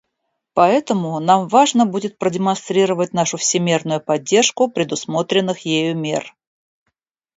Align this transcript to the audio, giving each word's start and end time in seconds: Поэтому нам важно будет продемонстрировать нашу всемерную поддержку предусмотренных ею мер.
Поэтому 0.55 1.19
нам 1.19 1.47
важно 1.47 1.85
будет 1.85 2.17
продемонстрировать 2.17 3.13
нашу 3.13 3.37
всемерную 3.37 4.01
поддержку 4.01 4.67
предусмотренных 4.67 5.59
ею 5.59 5.95
мер. 5.95 6.35